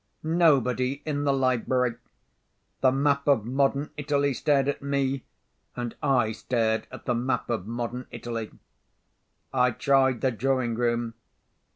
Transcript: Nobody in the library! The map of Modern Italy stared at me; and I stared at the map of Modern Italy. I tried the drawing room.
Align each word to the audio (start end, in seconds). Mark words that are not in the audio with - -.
Nobody 0.23 1.03
in 1.05 1.25
the 1.25 1.31
library! 1.31 1.93
The 2.81 2.91
map 2.91 3.27
of 3.27 3.45
Modern 3.45 3.91
Italy 3.97 4.33
stared 4.33 4.67
at 4.67 4.81
me; 4.81 5.25
and 5.75 5.93
I 6.01 6.31
stared 6.31 6.87
at 6.91 7.05
the 7.05 7.13
map 7.13 7.51
of 7.51 7.67
Modern 7.67 8.07
Italy. 8.09 8.49
I 9.53 9.69
tried 9.69 10.21
the 10.21 10.31
drawing 10.31 10.73
room. 10.73 11.13